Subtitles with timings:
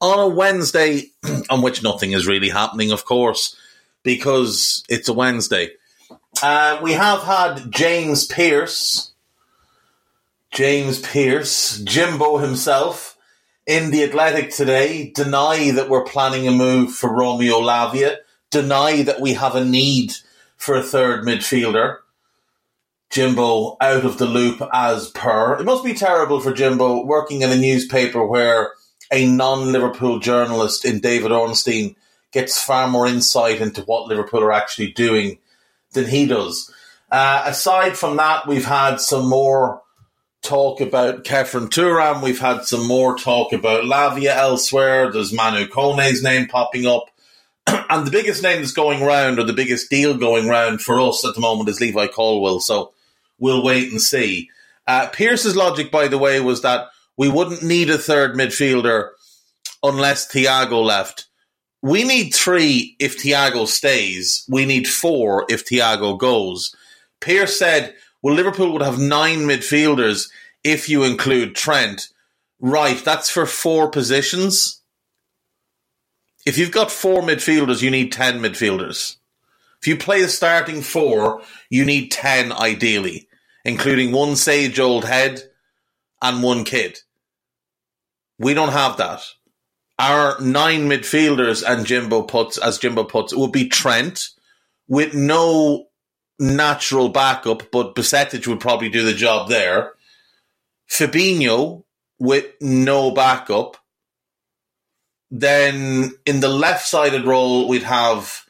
[0.00, 1.10] on a Wednesday
[1.50, 3.56] on which nothing is really happening, of course,
[4.02, 5.70] because it's a Wednesday.
[6.42, 9.12] Uh, we have had James Pearce,
[10.50, 13.16] James Pearce, Jimbo himself,
[13.66, 18.16] in the Athletic today, deny that we're planning a move for Romeo Lavia,
[18.50, 20.14] deny that we have a need
[20.56, 21.98] for a third midfielder.
[23.10, 25.58] Jimbo out of the loop as per.
[25.58, 28.72] It must be terrible for Jimbo working in a newspaper where
[29.12, 31.96] a non Liverpool journalist in David Ornstein
[32.32, 35.38] gets far more insight into what Liverpool are actually doing
[35.92, 36.72] than he does.
[37.10, 39.82] Uh, aside from that, we've had some more
[40.42, 42.22] talk about Khéphren Thuram.
[42.22, 45.10] We've had some more talk about Lavia elsewhere.
[45.10, 47.06] There's Manu Kone's name popping up.
[47.66, 51.24] and the biggest name that's going round, or the biggest deal going round for us
[51.24, 52.60] at the moment, is Levi Colwill.
[52.60, 52.92] So
[53.38, 54.50] we'll wait and see.
[54.86, 56.88] Uh, Pearce's logic, by the way, was that
[57.18, 59.10] we wouldn't need a third midfielder
[59.82, 61.26] unless Thiago left.
[61.82, 64.44] We need three if Thiago stays.
[64.48, 66.74] We need four if Thiago goes.
[67.20, 70.30] Pearce said, well, Liverpool would have nine midfielders
[70.62, 72.08] if you include Trent.
[72.60, 74.80] Right, that's for four positions.
[76.46, 79.16] If you've got four midfielders, you need 10 midfielders.
[79.80, 83.28] If you play the starting four, you need 10 ideally,
[83.64, 85.42] including one sage old head
[86.22, 87.00] and one kid.
[88.38, 89.22] We don't have that.
[89.98, 94.28] Our nine midfielders and Jimbo puts, as Jimbo puts, would be Trent
[94.86, 95.88] with no
[96.38, 99.94] natural backup, but Bajcetic would probably do the job there.
[100.88, 101.84] Fabinho
[102.18, 103.76] with no backup.
[105.30, 108.44] Then in the left sided role, we'd have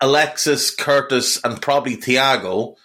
[0.00, 2.76] Alexis, Curtis, and probably Thiago.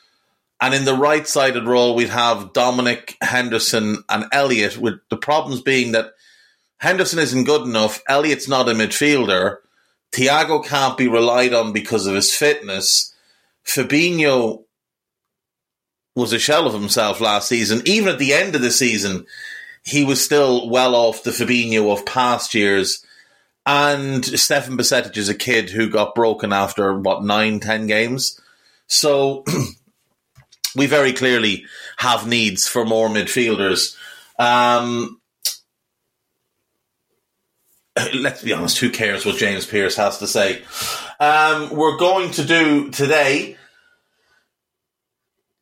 [0.62, 5.62] And in the right sided role, we'd have Dominic, Henderson, and Elliot, with the problems
[5.62, 6.12] being that
[6.80, 9.58] Henderson isn't good enough, Elliot's not a midfielder,
[10.12, 13.14] Thiago can't be relied on because of his fitness.
[13.66, 14.64] Fabinho
[16.16, 17.82] was a shell of himself last season.
[17.86, 19.26] Even at the end of the season,
[19.84, 23.06] he was still well off the Fabinho of past years.
[23.66, 28.40] And Stefan Bajcetic is a kid who got broken after, what, nine, ten games?
[28.88, 29.44] So
[30.76, 31.66] we very clearly
[31.98, 33.96] have needs for more midfielders.
[34.38, 35.20] Um,
[38.14, 40.62] let's be honest, who cares what James Pearce has to say?
[41.20, 43.58] Um, we're going to do today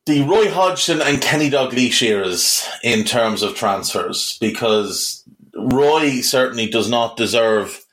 [0.06, 6.90] the Roy Hodgson and Kenny Dalglish eras in terms of transfers because Roy certainly does
[6.90, 7.84] not deserve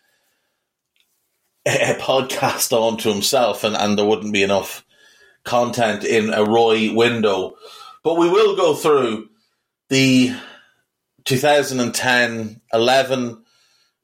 [1.66, 4.84] a podcast on to himself, and, and there wouldn't be enough
[5.44, 7.56] content in a Roy window.
[8.03, 9.28] But we will go through
[9.88, 10.34] the
[11.25, 13.44] 2010 11,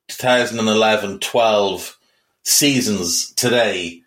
[0.09, 1.99] 2011 12
[2.43, 4.03] seasons today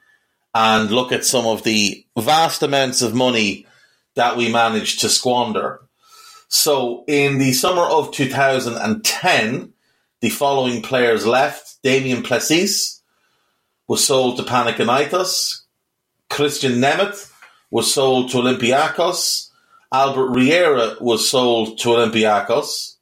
[0.54, 3.66] and look at some of the vast amounts of money
[4.16, 5.82] that we managed to squander.
[6.48, 9.74] So, in the summer of 2010,
[10.22, 13.02] the following players left Damien Plessis
[13.88, 15.63] was sold to Panathinaikos,
[16.34, 17.32] Christian Nemeth
[17.70, 19.52] was sold to Olympiacos.
[19.92, 22.96] Albert Riera was sold to Olympiacos.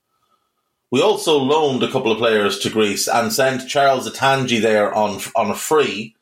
[0.92, 5.22] We also loaned a couple of players to Greece and sent Charles Itandje there on
[5.33, 6.13] on a free.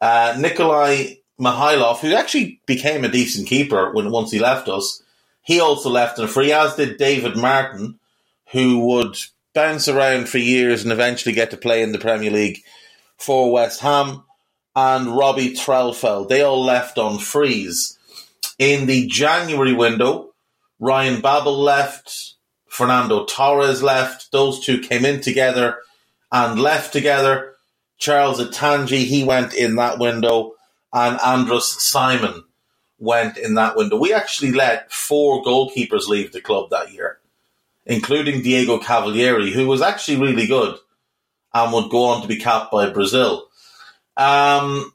[0.00, 5.02] Uh, Nikolai Mihailov, who actually became a decent keeper when once he left us,
[5.42, 7.98] he also left on a free, as did David Martin,
[8.52, 9.18] who would
[9.52, 12.62] bounce around for years and eventually get to play in the Premier League
[13.18, 14.24] for West Ham
[14.74, 16.28] and Robbie Threlfall.
[16.28, 17.98] They all left on freeze.
[18.58, 20.34] In the January window,
[20.78, 22.34] Ryan Babel left,
[22.68, 24.32] Fernando Torres left.
[24.32, 25.78] Those two came in together
[26.30, 27.54] and left together.
[27.98, 30.54] Charles Itandje, he went in that window,
[30.92, 32.44] and Andros Simon
[32.98, 33.96] went in that window.
[33.96, 37.18] We actually let four goalkeepers leave the club that year,
[37.84, 40.78] including Diego Cavalieri, who was actually really good
[41.54, 43.48] and would go on to be capped by Brazil.
[44.16, 44.92] Um,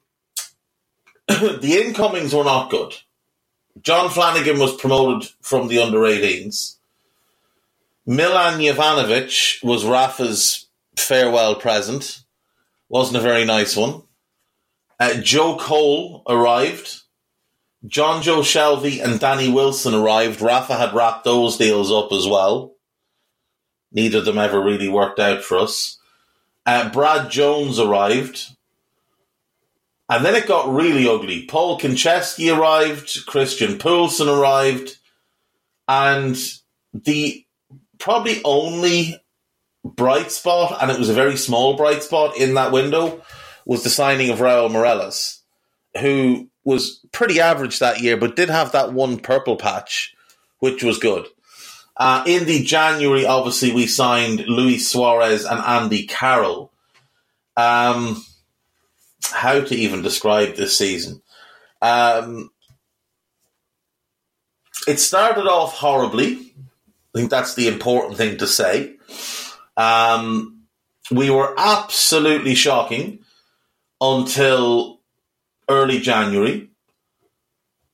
[1.28, 2.94] the incomings were not good.
[3.82, 6.76] John Flanagan was promoted from the under 18s.
[8.06, 12.22] Milan Jovanovic was Rafa's farewell present.
[12.90, 14.04] Wasn't a very nice one.
[15.00, 17.02] Uh, Joe Cole arrived.
[17.86, 20.42] Jonjo Shelvey and Danny Wilson arrived.
[20.42, 22.74] Rafa had wrapped those deals up as well.
[23.92, 26.00] Neither of them ever really worked out for us.
[26.66, 28.57] Uh, Brad Jones arrived.
[30.10, 31.46] And then it got really ugly.
[31.46, 34.98] Paul Konchesky arrived, Christian Poulsen arrived,
[35.88, 36.38] and
[36.94, 37.46] the
[37.98, 39.22] probably only
[39.84, 43.22] bright spot, and it was a very small bright spot in that window,
[43.66, 45.42] was the signing of Raul Meireles,
[46.00, 50.16] who was pretty average that year, but did have that one purple patch,
[50.60, 51.26] which was good.
[51.98, 56.72] Uh, in the January, obviously, we signed Luis Suarez and Andy Carroll.
[57.56, 58.24] Um,
[59.24, 61.22] how to even describe this season?
[61.82, 62.52] Um,
[64.88, 66.54] it started off horribly.
[67.16, 68.96] I think that's the important thing to say.
[69.76, 70.64] Um,
[71.12, 73.20] we were absolutely shocking
[74.02, 75.02] until
[75.70, 76.70] early January.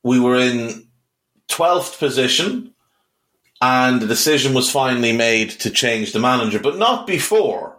[0.04, 0.88] We were in
[1.50, 2.74] 12th position,
[3.62, 7.73] and the decision was finally made to change the manager, but not before.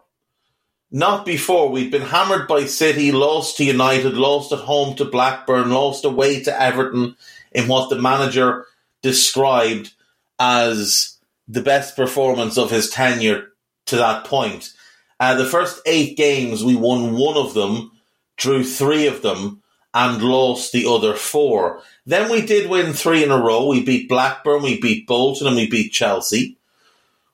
[0.95, 1.71] Not before.
[1.71, 6.41] We'd been hammered by City, lost to United, lost at home to Blackburn, lost away
[6.45, 7.17] to Everton
[7.51, 8.67] in what the manager
[9.03, 9.93] described
[10.39, 11.19] as
[11.49, 13.49] the best performance of his tenure
[13.87, 14.73] to that point.
[15.19, 17.91] Uh, the first eight games, we won one of them,
[18.37, 19.65] drew three of them,
[19.95, 21.83] and lost the other four.
[22.07, 23.67] Then we did win three in a row.
[23.67, 26.57] We beat Blackburn, we beat Bolton, and we beat Chelsea.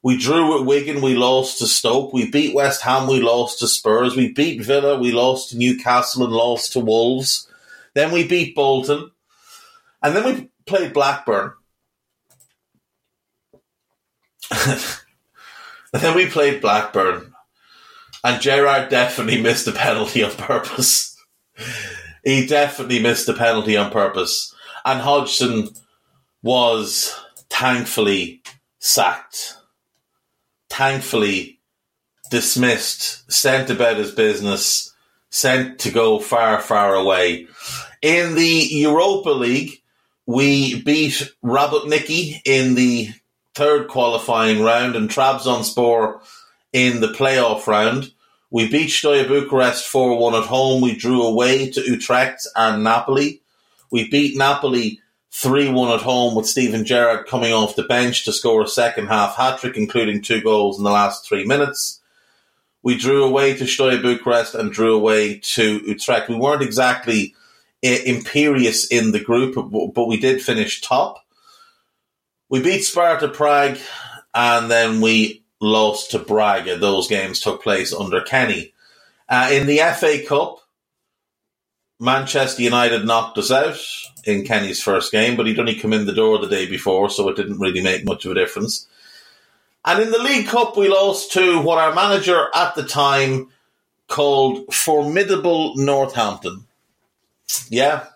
[0.02, 2.12] We drew at Wigan, we lost to Stoke.
[2.12, 4.16] We beat West Ham, we lost to Spurs.
[4.16, 7.46] We beat Villa, we lost to Newcastle and lost to Wolves.
[7.94, 9.10] Then we beat Bolton.
[10.02, 11.52] And then we played Blackburn.
[14.66, 14.80] and
[15.92, 17.34] then we played Blackburn.
[18.24, 21.14] And Gerrard definitely missed a penalty on purpose.
[22.24, 24.54] he definitely missed a penalty on purpose.
[24.86, 25.68] And Hodgson
[26.42, 27.14] was
[27.50, 28.42] thankfully
[28.78, 29.59] sacked
[30.80, 31.60] thankfully
[32.30, 34.94] dismissed, sent about his business,
[35.28, 37.46] sent to go far, far away.
[38.00, 39.82] In the Europa League,
[40.24, 43.10] we beat Rabotniki in the
[43.54, 46.22] third qualifying round and Trabzonspor
[46.72, 48.10] in the playoff round.
[48.50, 50.80] We beat Steaua Bucharest 4 1 at home.
[50.80, 53.42] We drew away to Utrecht and Napoli.
[53.90, 58.32] We beat Napoli 3 1 at home with Stephen Gerrard coming off the bench to
[58.32, 62.00] score a second half hat trick, including two goals in the last three minutes.
[62.82, 66.28] We drew away to Steaua Bucharest and drew away to Utrecht.
[66.28, 67.34] We weren't exactly
[67.82, 69.54] eh, imperious in the group,
[69.94, 71.24] but we did finish top.
[72.48, 73.78] We beat Sparta Prague
[74.34, 76.78] and then we lost to Braga.
[76.78, 78.72] Those games took place under Kenny.
[79.28, 80.60] Uh, in the FA Cup,
[82.00, 83.78] Manchester United knocked us out
[84.24, 87.28] in Kenny's first game, but he'd only come in the door the day before, so
[87.28, 88.88] it didn't really make much of a difference.
[89.84, 93.48] And in the League Cup, we lost to what our manager at the time
[94.08, 96.66] called Formidable Northampton.
[97.68, 98.06] Yeah.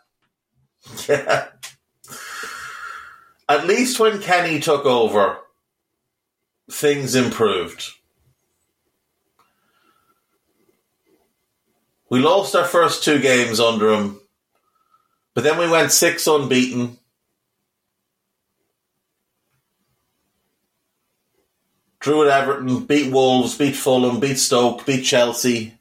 [1.08, 1.48] Yeah.
[3.48, 5.38] At least when Kenny took over,
[6.70, 7.90] things improved.
[12.14, 14.20] We lost our first two games under him,
[15.34, 16.96] but then we went six unbeaten.
[21.98, 25.74] Drew at Everton, beat Wolves, beat Fulham, beat Stoke, beat Chelsea,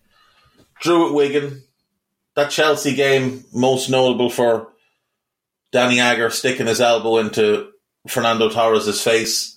[0.81, 1.61] drew at Wigan.
[2.33, 4.69] That Chelsea game, most notable for
[5.71, 7.69] Danny Agger sticking his elbow into
[8.07, 9.55] Fernando Torres' face.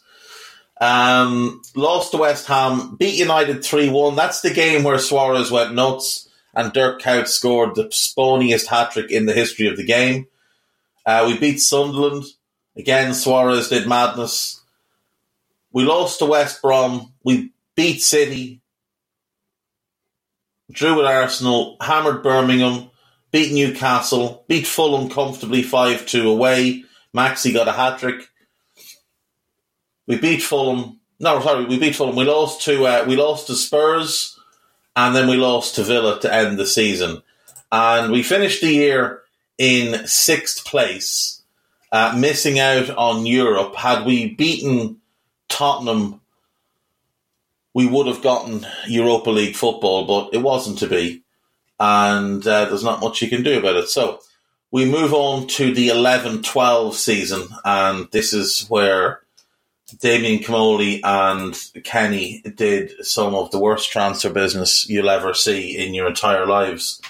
[0.79, 4.15] Um, lost to West Ham, beat United 3 1.
[4.15, 6.26] That's the game where Suarez went nuts
[6.57, 10.27] and Dirk Kuyt scored the spawniest hat trick in the history of the game.
[11.05, 12.25] Uh, we beat Sunderland.
[12.75, 14.63] Again, Suarez did madness.
[15.71, 17.13] We lost to West Brom.
[17.23, 18.63] We beat City.
[20.73, 21.77] Drew at Arsenal.
[21.83, 22.91] Hammered Birmingham.
[23.31, 24.45] Beat Newcastle.
[24.49, 26.85] Beat Fulham comfortably 5 2 away.
[27.15, 28.31] Maxi got a hat trick.
[30.07, 31.01] We beat Fulham.
[31.21, 32.17] No, sorry, we beat Fulham.
[32.17, 34.36] We lost to uh, we lost to Spurs
[34.97, 37.23] and then we lost to Villa to end the season.
[37.71, 39.23] And we finished the year
[39.59, 41.43] in sixth place,
[41.93, 43.77] uh, missing out on Europe.
[43.77, 45.01] Had we beaten
[45.49, 46.23] Tottenham,
[47.75, 51.23] we would have gotten Europa League football, but it wasn't to be.
[51.79, 53.89] And uh, there's not much you can do about it.
[53.91, 54.21] So
[54.71, 59.21] we move on to the 11 12 season, and this is where
[60.01, 65.95] Damien Comolli and Kenny did some of the worst transfer business you'll ever see in
[65.95, 67.01] your entire lives.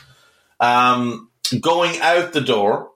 [0.61, 1.31] Um,
[1.61, 2.91] going out the door,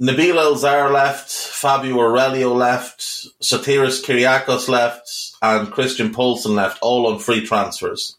[0.00, 3.00] Nabil El left, Fabio Aurelio left,
[3.40, 8.16] Sotirios Kyrgiakos left, and Christian Poulsen left, all on free transfers.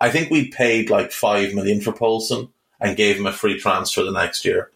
[0.00, 2.50] I think we paid like five million for Poulsen
[2.80, 4.70] and gave him a free transfer the next year.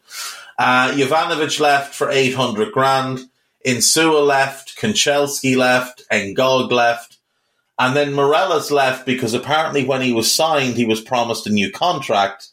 [0.58, 3.28] Uh, Jovanovic left for 800 grand.
[3.66, 7.18] Insua left, Konchesky left, Ngog left,
[7.78, 11.70] and then Meireles left because apparently when he was signed, he was promised a new
[11.70, 12.48] contract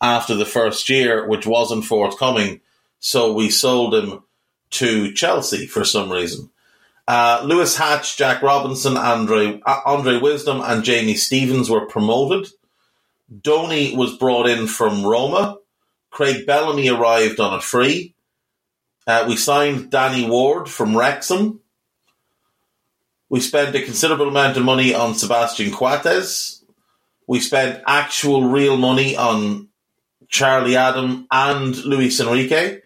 [0.00, 2.60] after the first year, which wasn't forthcoming.
[2.98, 4.22] So we sold him
[4.70, 6.50] to Chelsea for some reason.
[7.08, 12.48] Uh, Lewis Hatch, Jack Robinson, Andre, uh, Andre Wisdom, and Jamie Stevens were promoted.
[13.42, 15.58] Doni was brought in from Roma.
[16.10, 18.14] Craig Bellamy arrived on a free.
[19.06, 21.60] Uh, we signed Danny Ward from Wrexham.
[23.28, 26.64] We spent a considerable amount of money on Sebastian Coates.
[27.28, 29.68] We spent actual real money on
[30.28, 32.80] Charlie Adam and Luis Enrique.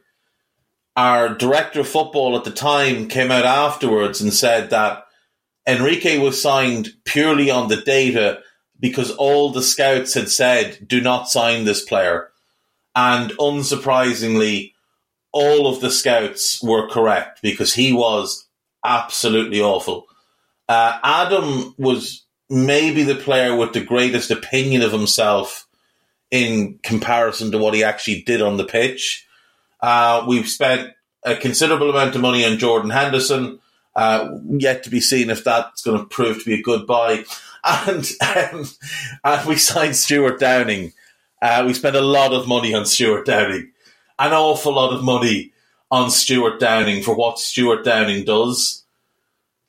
[0.96, 5.06] Our director of football at the time came out afterwards and said that
[5.66, 8.40] Enrique was signed purely on the data
[8.78, 12.30] because all the scouts had said, do not sign this player.
[12.94, 14.69] And unsurprisingly,
[15.32, 18.48] all of the scouts were correct because he was
[18.84, 20.06] absolutely awful.
[20.68, 25.68] Uh, Adam was maybe the player with the greatest opinion of himself
[26.30, 29.26] in comparison to what he actually did on the pitch.
[29.80, 30.90] Uh, we've spent
[31.24, 33.58] a considerable amount of money on Jordan Henderson.
[33.94, 37.24] Uh, yet to be seen if that's going to prove to be a good buy.
[37.62, 38.64] And, um,
[39.22, 40.94] and we signed Stuart Downing.
[41.42, 43.72] Uh, we spent a lot of money on Stuart Downing
[44.20, 45.52] an awful lot of money
[45.90, 48.84] on Stuart Downing for what Stuart Downing does.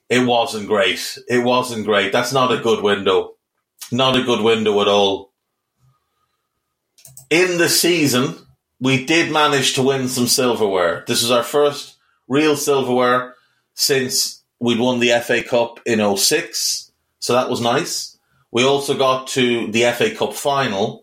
[0.09, 1.17] It wasn't great.
[1.27, 2.11] It wasn't great.
[2.11, 3.35] That's not a good window.
[3.91, 5.31] Not a good window at all.
[7.29, 8.35] In the season,
[8.79, 11.05] we did manage to win some silverware.
[11.07, 11.95] This was our first
[12.27, 13.35] real silverware
[13.73, 16.91] since we'd won the FA Cup in 06.
[17.19, 18.17] So that was nice.
[18.51, 21.00] We also got to the FA Cup final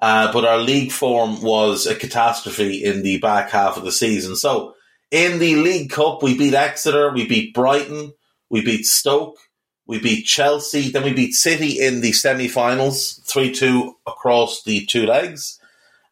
[0.00, 4.36] uh, but our league form was a catastrophe in the back half of the season.
[4.36, 4.74] So
[5.10, 8.12] in the League Cup, we beat Exeter, we beat Brighton,
[8.50, 9.38] we beat Stoke,
[9.86, 15.60] we beat Chelsea, then we beat City in the semi-finals, 3-2 across the two legs,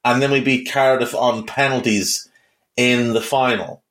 [0.04, 2.28] and then we beat Cardiff on penalties
[2.76, 3.82] in the final.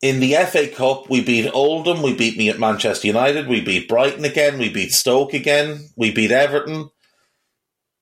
[0.00, 3.88] In the FA Cup, we beat Oldham, we beat me at Manchester United, we beat
[3.88, 6.90] Brighton again, we beat Stoke again, we beat Everton,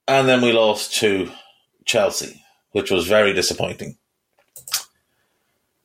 [0.08, 1.30] and then we lost to
[1.84, 3.96] Chelsea, which was very disappointing.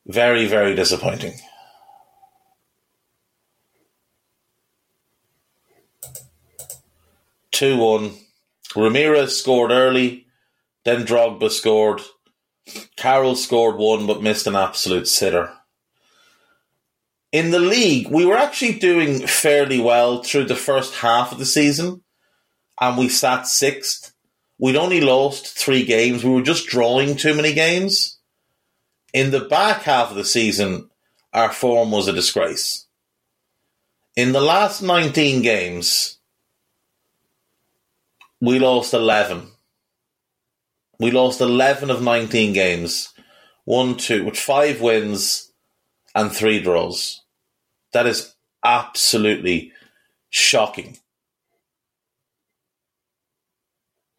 [0.06, 1.34] Very, very disappointing.
[7.52, 8.14] Two one.
[8.74, 10.26] Ramires scored early,
[10.86, 12.02] then Drogba scored.
[12.96, 15.52] Carroll scored one but missed an absolute sitter.
[17.32, 21.46] In the league, we were actually doing fairly well through the first half of the
[21.46, 22.04] season,
[22.82, 24.12] and we sat sixth
[24.62, 26.24] We'd only lost three games.
[26.24, 28.20] We were just drawing too many games.
[29.12, 30.92] In the back half of the season,
[31.34, 32.86] our form was a disgrace.
[34.16, 36.20] In the last 19 games,
[38.40, 39.48] we lost 11.
[41.00, 43.12] We lost 11 of 19 games.
[43.66, 45.52] One, two, with five wins
[46.14, 47.24] and three draws.
[47.94, 49.72] That is absolutely
[50.30, 51.00] shocking.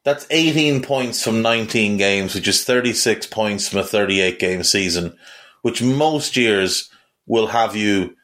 [0.04, 5.16] That's 18 points from 19 games, which is 36 points from a 38 game season,
[5.62, 6.90] which most years
[7.26, 8.16] will have you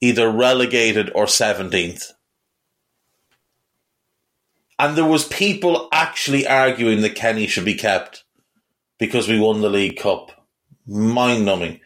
[0.00, 2.12] either relegated or 17th.
[4.78, 8.24] And there was people actually arguing that Kenny should be kept
[8.98, 10.46] because we won the League Cup.
[10.86, 11.80] Mind numbing.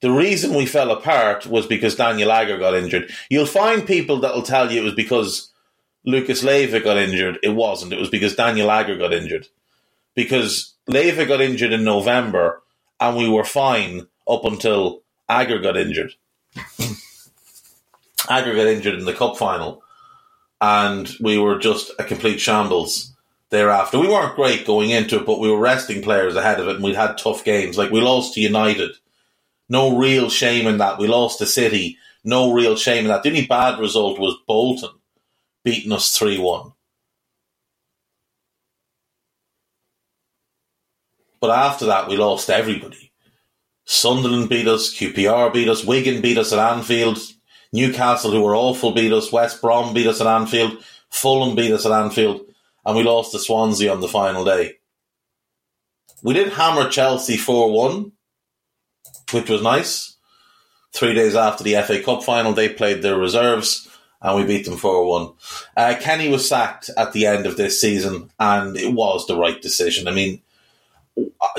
[0.00, 3.10] The reason we fell apart was because Daniel Agger got injured.
[3.30, 5.50] You'll find people that'll tell you it was because
[6.06, 7.92] Lucas Leiva got injured, it wasn't.
[7.92, 9.48] It was because Daniel Agger got injured.
[10.14, 12.62] Because Leiva got injured in November
[13.00, 16.12] and we were fine up until Agger got injured.
[18.30, 19.82] Agger got injured in the cup final.
[20.60, 23.12] And we were just a complete shambles
[23.50, 23.98] thereafter.
[23.98, 26.84] We weren't great going into it, but we were resting players ahead of it, and
[26.84, 27.76] we'd had tough games.
[27.76, 28.92] Like we lost to United,
[29.68, 30.98] no real shame in that.
[30.98, 33.22] We lost to City, no real shame in that.
[33.22, 34.95] The only bad result was Bolton
[35.66, 36.72] beating us three one.
[41.40, 43.10] But after that, we lost everybody.
[43.84, 47.18] Sunderland beat us, QPR beat us, Wigan beat us at Anfield,
[47.72, 51.84] Newcastle, who were awful, beat us, West Brom beat us at Anfield, Fulham beat us
[51.84, 52.42] at Anfield,
[52.84, 54.74] and we lost to Swansea on the final day.
[56.22, 58.12] We did hammer Chelsea 4 1,
[59.32, 60.16] which was nice.
[60.92, 63.88] Three days after the FA Cup final, they played their reserves
[64.22, 65.32] and we beat them 4 1.
[65.76, 69.60] Uh, Kenny was sacked at the end of this season, and it was the right
[69.60, 70.08] decision.
[70.08, 70.42] I mean,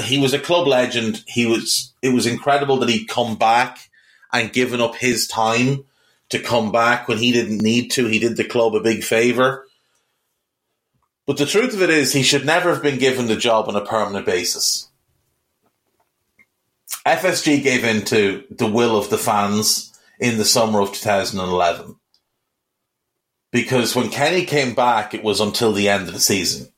[0.04, 1.24] he was a club legend.
[1.28, 1.94] He was.
[2.02, 3.90] It was incredible that he'd come back
[4.32, 5.86] and given up his time
[6.30, 8.08] to come back when he didn't need to.
[8.08, 9.66] He did the club a big favour.
[11.26, 13.76] But the truth of it is, he should never have been given the job on
[13.76, 14.88] a permanent basis.
[17.06, 21.96] FSG gave in to the will of the fans in the summer of 2011.
[23.52, 26.72] Because when Kenny came back, it was until the end of the season.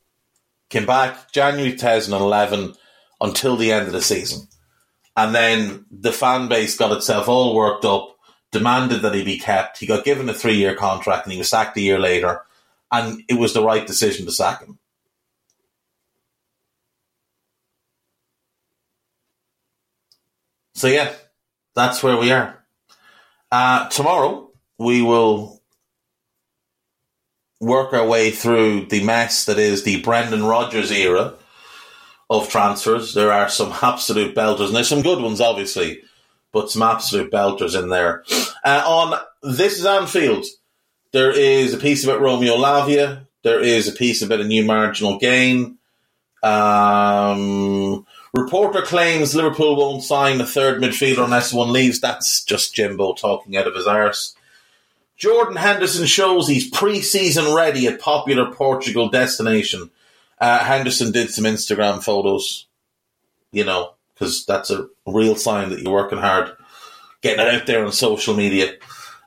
[0.69, 2.75] Came back January 2011
[3.19, 4.47] until the end of the season.
[5.17, 8.15] And then the fan base got itself all worked up,
[8.51, 9.79] demanded that he be kept.
[9.79, 12.43] He got given a three year contract and he was sacked a year later.
[12.91, 14.79] And it was the right decision to sack him.
[20.75, 21.11] So, yeah,
[21.75, 22.63] that's where we are.
[23.51, 25.58] Uh, tomorrow, we will
[27.59, 31.33] work our way through the mess that is the Brendan Rodgers era
[32.29, 33.13] of transfers.
[33.13, 36.01] There are some absolute belters, and there's some good ones, obviously,
[36.51, 38.23] but some absolute belters in there.
[38.63, 40.45] Uh, on This is Anfield,
[41.11, 43.25] there is a piece about Romeo Lavia.
[43.43, 45.77] There is a piece about a new marginal gain.
[46.43, 51.99] Um, reporter claims Liverpool won't sign a third midfielder unless one leaves.
[51.99, 54.35] That's just Jimbo talking out of his arse.
[55.19, 59.91] Jordan Henderson shows he's pre-season ready at popular Portugal destination.
[60.39, 62.67] Uh, Henderson did some Instagram photos,
[63.51, 66.51] you know, because that's a real sign that you're working hard,
[67.21, 68.75] getting it out there on social media.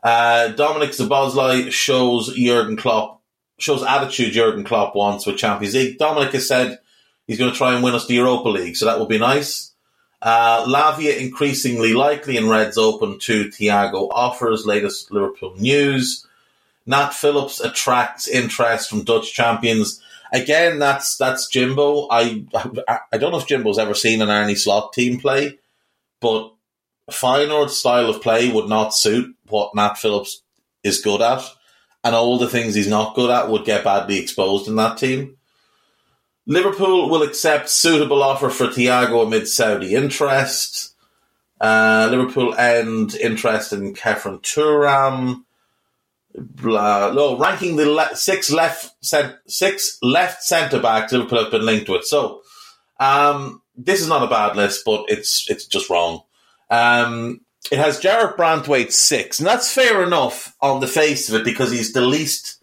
[0.02, 3.20] Uh, Dominic Szoboszlai shows Jurgen Klopp,
[3.58, 5.98] shows attitude Jurgen Klopp wants with Champions League.
[5.98, 6.78] Dominic has said
[7.26, 9.71] he's going to try and win us the Europa League, so that will be nice.
[10.22, 14.64] Uh, Lavia increasingly likely in Reds open to Thiago offers.
[14.64, 16.24] Latest Liverpool news.
[16.86, 20.00] Nat Phillips attracts interest from Dutch champions.
[20.32, 22.06] Again, that's that's Jimbo.
[22.10, 22.44] I
[23.12, 25.58] I don't know if Jimbo's ever seen an Arne Slot team play,
[26.20, 26.52] but
[27.10, 30.42] Feyenoord's style of play would not suit what Nat Phillips
[30.84, 31.44] is good at,
[32.04, 35.36] and all the things he's not good at would get badly exposed in that team.
[36.46, 40.94] Liverpool will accept suitable offer for Thiago amid Saudi interest.
[41.60, 45.44] Uh, Liverpool end interest in Khéphren Thuram.
[46.34, 51.66] Blah, no, ranking the le- six left cent- six left centre backs Liverpool have been
[51.66, 52.04] linked with.
[52.04, 52.42] So
[52.98, 56.22] um, this is not a bad list, but it's it's just wrong.
[56.70, 61.44] Um, it has Jarrad Branthwaite six, and that's fair enough on the face of it
[61.44, 62.61] because he's the least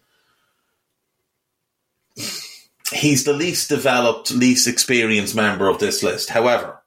[3.00, 6.30] he's the least developed, least experienced member of this list.
[6.30, 6.82] However,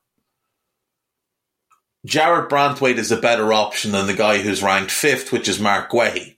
[2.08, 5.90] Jarrad Branthwaite is a better option than the guy who's ranked fifth, which is Marc
[5.92, 6.36] Guehi.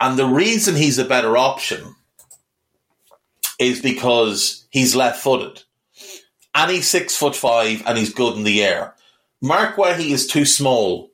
[0.00, 1.96] And the reason he's a better option
[3.58, 5.62] is because he's left footed.
[6.54, 8.94] And he's six foot five and he's good in the air.
[9.42, 11.10] Marc Guehi is too small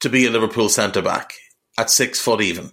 [0.00, 1.34] to be a Liverpool centre back
[1.78, 2.72] at six foot even.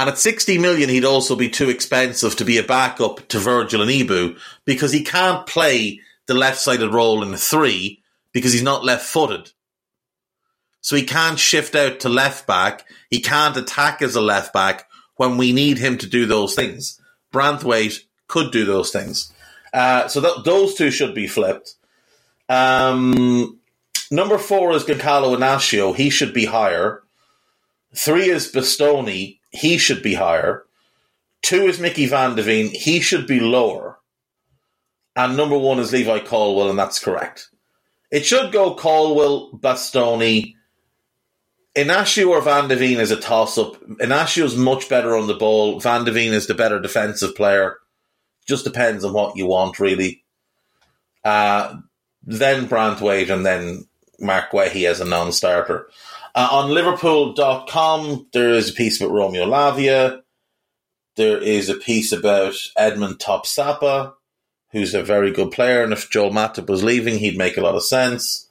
[0.00, 3.82] And at 60 million, he'd also be too expensive to be a backup to Virgil
[3.82, 4.34] Abloh
[4.64, 9.52] because he can't play the left sided role in three because he's not left footed.
[10.80, 12.86] So he can't shift out to left back.
[13.10, 16.98] He can't attack as a left back when we need him to do those things.
[17.30, 19.30] Branthwaite could do those things.
[19.70, 21.74] Uh, so th- those two should be flipped.
[22.48, 23.60] Um,
[24.10, 25.94] number four is Gonçalo Inacio.
[25.94, 27.02] He should be higher.
[27.94, 30.64] Three is Bastoni he should be higher.
[31.42, 32.66] Two is Micky Van de Ven.
[32.66, 33.98] He should be lower.
[35.16, 37.48] And number one is Levi Colwill, and that's correct.
[38.10, 40.54] It should go Colwill, Bastoni.
[41.76, 43.80] Inacio or Van de Ven is a toss up.
[43.84, 45.78] Inacio is much better on the ball.
[45.78, 47.76] Van de Ven is the better defensive player.
[48.46, 50.24] Just depends on what you want, really.
[51.24, 51.76] Uh,
[52.22, 53.86] then Branthwaite and then
[54.18, 55.88] Marc Guehi as a non starter.
[56.34, 60.22] Uh, on Liverpool.com, there is a piece about Romeo Lavia.
[61.16, 64.14] There is a piece about Edmond Tapsoba,
[64.70, 67.74] who's a very good player, and if Joel Matip was leaving, he'd make a lot
[67.74, 68.48] of sense.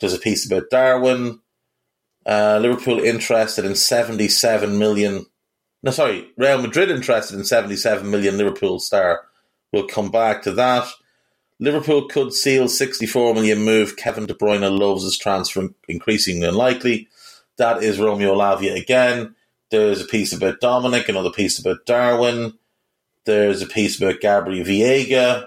[0.00, 1.40] There's a piece about Darwin.
[2.24, 5.26] Uh, Liverpool interested in 77 million.
[5.82, 9.22] No, sorry, Real Madrid interested in 77 million Liverpool star.
[9.72, 10.88] We'll come back to that.
[11.60, 13.96] Liverpool could seal 64 million move.
[13.96, 17.08] Kevin De Bruyne loves his transfer, increasingly unlikely.
[17.58, 19.34] That is Romeo Lavia again.
[19.70, 22.54] There's a piece about Dominic, another piece about Darwin.
[23.26, 25.46] There's a piece about Gabriel Veiga.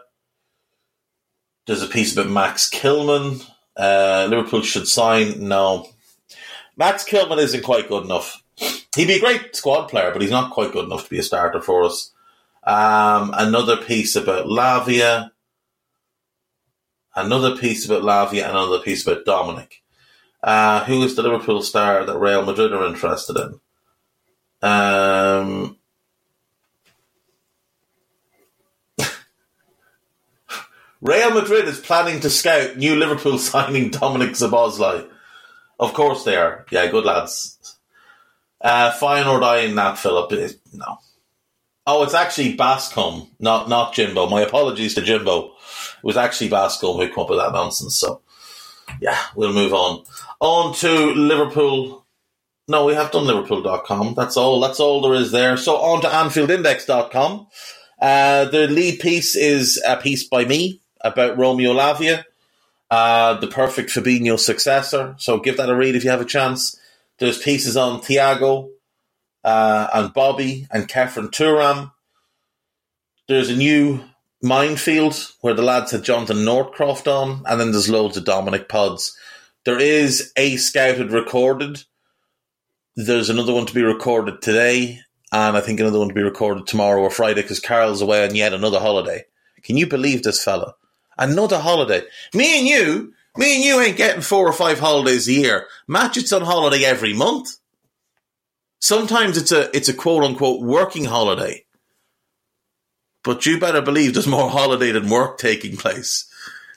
[1.65, 3.43] There's a piece about Max Kilman.
[3.76, 5.47] Uh, Liverpool should sign.
[5.47, 5.88] No.
[6.76, 8.43] Max Kilman isn't quite good enough.
[8.95, 11.24] He'd be a great squad player, but he's not quite good enough to be a
[11.24, 12.12] starter for us.
[12.63, 15.32] Um, another piece about Lavia.
[17.15, 18.43] Another piece about Lavia.
[18.43, 19.82] And another piece about Dominic.
[20.43, 23.60] Uh, who is the Liverpool star that Real Madrid are interested in?
[24.67, 25.77] Um,
[31.01, 35.08] Real Madrid is planning to scout new Liverpool signing Dominic Szoboszlai.
[35.80, 36.65] Of course they are.
[36.71, 37.77] Yeah, good lads.
[38.60, 40.32] Uh, Feyenoord eyeing Nat Philip.
[40.73, 40.99] No.
[41.88, 44.30] Oh, it's actually Bascombe, not not Jimbo.
[44.30, 45.47] My apologies to Jimbo.
[45.47, 47.95] It was actually Bascombe who came up with that nonsense.
[47.95, 48.21] So,
[49.01, 50.04] yeah, we'll move on.
[50.41, 52.06] On to Liverpool.
[52.67, 54.15] No, we have done Liverpool.com.
[54.15, 54.60] That's all.
[54.60, 55.56] That's all there is there.
[55.56, 57.47] So on to AnfieldIndex.com.
[58.01, 62.23] Uh, the lead piece is a piece by me about Romeo Lavia,
[62.89, 65.13] uh, the perfect Fabinho successor.
[65.19, 66.75] So give that a read if you have a chance.
[67.19, 68.71] There's pieces on Thiago
[69.43, 71.91] uh, and Bobby and Khéphren Thuram.
[73.27, 74.04] There's a new
[74.41, 79.15] minefield where the lads had Jonathan Northcroft on, and then there's loads of Dominic pods.
[79.63, 81.84] There is a scouted recorded.
[82.95, 85.00] There's another one to be recorded today,
[85.32, 88.34] and I think another one to be recorded tomorrow or Friday because Carl's away on
[88.34, 89.26] yet another holiday.
[89.62, 90.74] Can you believe this fella?
[91.15, 92.02] Another holiday.
[92.34, 95.67] Me and you, me and you ain't getting four or five holidays a year.
[95.88, 97.58] Matchett's on holiday every month.
[98.80, 101.65] Sometimes it's a it's a quote unquote working holiday.
[103.24, 106.26] But you better believe there's more holiday than work taking place.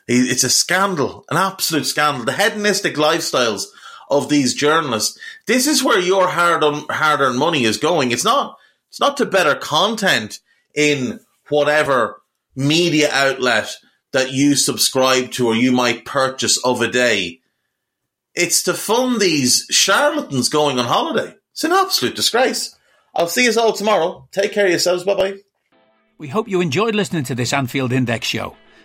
[0.06, 2.24] It's a scandal, an absolute scandal.
[2.24, 3.66] The hedonistic lifestyles
[4.10, 5.18] of these journalists.
[5.46, 8.12] This is where your hard on, hard earned money is going.
[8.12, 8.58] It's not.
[8.88, 10.40] It's not to better content
[10.74, 12.20] in whatever
[12.54, 13.76] media outlet
[14.12, 17.40] that you subscribe to or you might purchase of a day.
[18.34, 21.34] It's to fund these charlatans going on holiday.
[21.52, 22.76] It's an absolute disgrace.
[23.14, 24.28] I'll see you all tomorrow.
[24.32, 25.04] Take care of yourselves.
[25.04, 25.34] Bye bye.
[26.18, 28.56] We hope you enjoyed listening to this Anfield Index show.